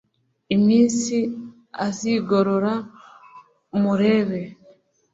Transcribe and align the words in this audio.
iminsi 0.55 1.15
azigorora 1.87 2.73
umureba 3.75 4.35